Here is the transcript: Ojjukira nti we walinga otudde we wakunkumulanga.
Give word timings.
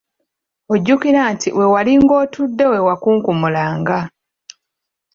Ojjukira 0.73 1.21
nti 1.33 1.49
we 1.57 1.65
walinga 1.73 2.13
otudde 2.23 2.65
we 2.71 2.79
wakunkumulanga. 2.87 3.97